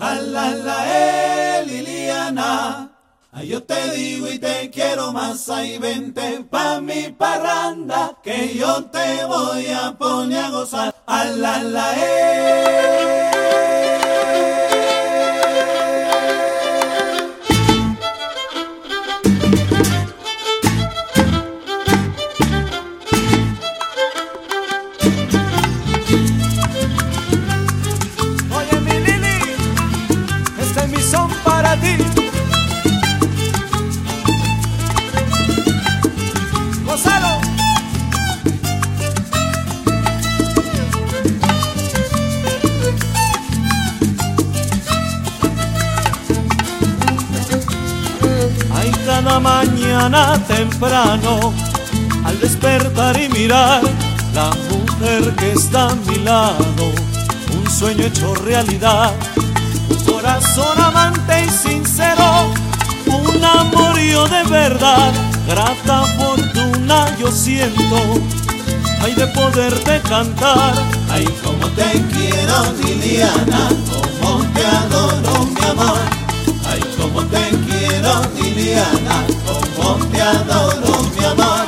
la 0.00 0.50
la 0.54 0.78
eh, 0.86 1.64
Liliana. 1.66 2.90
Ay, 3.32 3.48
yo 3.48 3.62
te 3.62 3.90
digo 3.92 4.28
y 4.28 4.38
te 4.38 4.70
quiero 4.70 5.12
más, 5.12 5.48
ahí 5.50 5.78
vente 5.78 6.44
pa' 6.50 6.80
mi 6.80 7.10
parranda, 7.12 8.16
que 8.22 8.56
yo 8.56 8.84
te 8.86 9.24
voy 9.24 9.66
a 9.68 9.92
poner 9.96 10.44
a 10.44 10.50
gozar. 10.50 10.94
A 11.06 11.24
la 11.24 11.62
la 11.62 11.94
eh. 11.96 12.99
Ay, 49.32 49.40
mañana 49.40 50.38
temprano, 50.48 51.52
al 52.24 52.40
despertar 52.40 53.20
y 53.20 53.28
mirar 53.28 53.80
la 54.34 54.50
mujer 54.68 55.34
que 55.36 55.52
está 55.52 55.90
a 55.90 55.94
mi 55.94 56.16
lado, 56.18 56.92
un 57.56 57.70
sueño 57.70 58.04
hecho 58.06 58.34
realidad, 58.34 59.12
un 59.88 59.96
corazón 60.12 60.80
amante 60.80 61.44
y 61.44 61.48
sincero, 61.48 62.50
un 63.06 63.44
amorío 63.44 64.26
de 64.26 64.42
verdad, 64.44 65.12
grata 65.46 66.02
fortuna 66.18 67.06
yo 67.18 67.30
siento, 67.30 67.96
hay 69.02 69.14
de 69.14 69.26
poderte 69.28 70.00
cantar. 70.08 70.74
Ay, 71.10 71.24
como 71.44 71.68
te 71.68 72.02
quiero, 72.12 72.72
Liliana, 72.84 73.68
como 73.90 74.44
te 74.52 74.66
adoro, 74.66 75.44
mi 75.44 75.64
amor. 75.66 76.00
Ay, 76.66 76.80
como 76.98 77.22
te 77.26 77.59
quiero, 78.10 78.22
Liliana, 78.34 79.26
como 79.46 79.96
te 80.06 80.20
adoro, 80.20 81.10
mi 81.16 81.24
amor. 81.24 81.66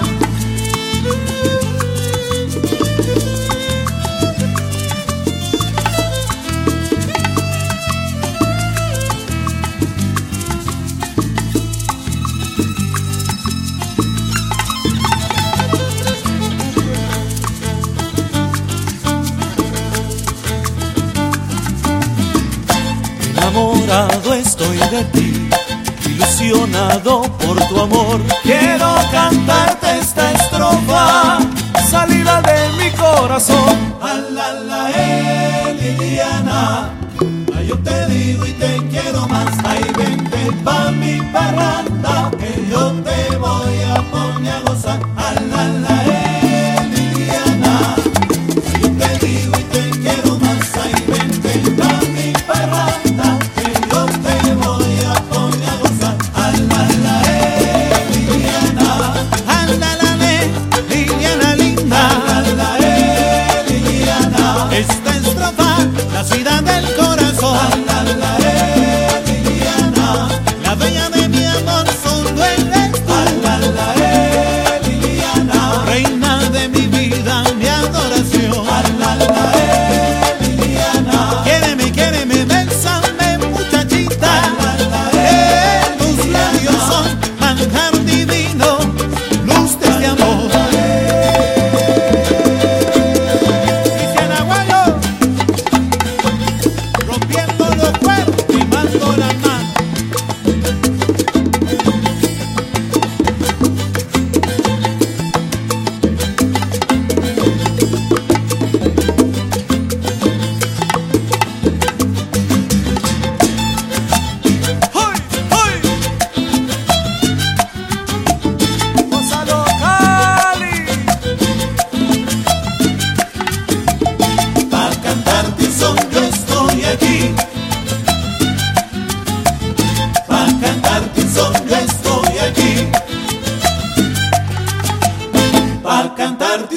Enamorado 23.37 24.35
estoy 24.35 24.77
de 24.77 25.05
ti, 25.13 25.49
ilusionado 26.23 27.23
por 27.23 27.57
tu 27.69 27.81
amor. 27.81 28.21
Quiero 28.43 28.95
cantarte 29.11 29.99
esta 29.99 30.33
estrofa, 30.33 31.39
salida 31.91 32.41
de 32.43 32.69
mi 32.79 32.91
corazón. 32.97 33.95
A 34.01 34.15
la 34.31 34.53
la 34.53 34.91
eh, 34.91 35.77
Liliana, 35.81 36.91
ay, 37.57 37.67
yo 37.69 37.79
te 37.79 38.07
digo 38.07 38.47
y 38.47 38.53
te 38.53 38.77
quiero 38.91 39.27
más. 39.29 39.53
Ay, 39.65 39.85
vente 39.97 40.53
pa' 40.65 40.91
mi 40.93 41.21
parranda, 41.33 42.31
que 42.39 42.67
yo 42.71 42.93
te 43.03 43.37
voy 43.37 43.83
a 43.95 44.03
poner 44.11 44.53
a 44.53 44.61
gozar. 44.61 45.01
A 45.17 45.33
la 45.41 46.05
eh, 46.07 46.42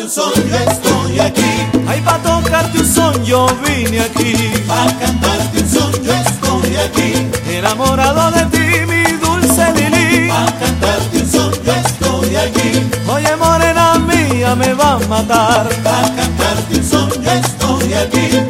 un 0.05 0.11
son, 0.11 0.33
yo 0.33 0.57
estoy 0.71 1.19
aquí. 1.19 1.51
Ay, 1.87 2.01
pa' 2.01 2.19
tocarte 2.19 2.79
un 2.79 2.85
son, 2.85 3.25
yo 3.25 3.47
vine 3.65 4.01
aquí. 4.01 4.33
Pa' 4.67 4.85
cantarte 4.99 5.61
un 5.61 5.69
son, 5.69 5.91
yo 6.03 6.13
estoy 6.13 6.75
aquí. 6.85 7.27
Enamorado 7.49 8.31
de 8.31 8.45
ti, 8.53 8.85
mi 8.85 9.03
dulce 9.17 9.65
Lili. 9.73 10.29
Pa' 10.29 10.45
cantarte 10.59 11.17
un 11.17 11.31
son, 11.31 11.51
yo 11.65 11.73
estoy 11.73 12.35
aquí. 12.35 12.87
Oye, 13.07 13.35
morena 13.35 13.95
mía, 13.95 14.55
me 14.55 14.73
va 14.73 14.93
a 14.93 14.99
matar. 15.07 15.69
Pa' 15.83 16.11
cantarte 16.15 16.75
un 16.75 16.83
son, 16.83 17.09
yo 17.23 17.31
estoy 17.31 17.93
aquí. 17.93 18.44